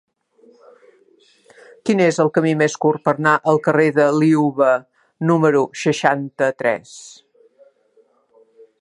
Quin 1.89 2.01
és 2.05 2.17
el 2.23 2.31
camí 2.37 2.55
més 2.63 2.77
curt 2.87 3.05
per 3.09 3.13
anar 3.13 3.35
al 3.53 3.61
carrer 3.69 3.87
de 3.99 4.09
Liuva 4.23 4.73
número 5.33 5.65
seixanta-tres? 5.85 6.99